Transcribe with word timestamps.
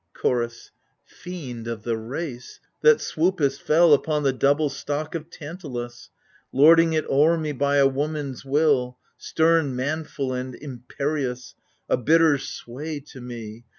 Chorus 0.13 0.71
Fiend 1.05 1.67
of 1.67 1.83
the 1.83 1.95
race 1.95 2.59
I 2.63 2.67
that 2.89 2.97
swoopest 2.97 3.61
fell 3.61 3.93
Upon 3.93 4.23
the 4.23 4.33
double 4.33 4.69
stock 4.69 5.13
of 5.13 5.29
Tantalus, 5.29 6.09
Lording 6.51 6.93
it 6.93 7.05
o'er 7.05 7.37
me 7.37 7.51
by 7.51 7.75
a 7.77 7.85
woman's 7.85 8.43
will, 8.43 8.97
Stem, 9.19 9.75
manful, 9.75 10.33
and 10.33 10.55
imperious— 10.55 11.53
A 11.87 11.97
bitter 11.97 12.39
sway 12.39 12.99
to 13.01 13.21
me 13.21 13.65